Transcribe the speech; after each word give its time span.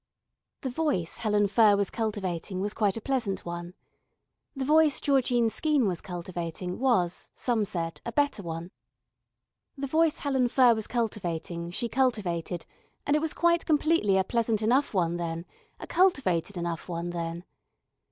The 0.61 0.71
voice 0.71 1.17
Helen 1.17 1.47
Furr 1.47 1.75
was 1.75 1.91
cultivating 1.91 2.59
was 2.59 2.73
quite 2.73 2.97
a 2.97 3.01
pleasant 3.01 3.45
one. 3.45 3.75
The 4.55 4.65
voice 4.65 4.99
Georgine 4.99 5.47
Skeene 5.47 5.85
was 5.85 6.01
cultivating 6.01 6.79
was, 6.79 7.29
some 7.35 7.65
said, 7.65 8.01
a 8.03 8.11
better 8.11 8.41
one. 8.41 8.71
The 9.77 9.85
voice 9.85 10.17
Helen 10.17 10.47
Furr 10.47 10.73
was 10.73 10.87
cultivating 10.87 11.69
she 11.69 11.87
cultivated 11.87 12.65
and 13.05 13.15
it 13.15 13.21
was 13.21 13.33
quite 13.35 13.67
completely 13.67 14.17
a 14.17 14.23
pleasant 14.23 14.63
enough 14.63 14.91
one 14.91 15.17
then, 15.17 15.45
a 15.79 15.85
cultivated 15.85 16.57
enough 16.57 16.89
one 16.89 17.11
then. 17.11 17.43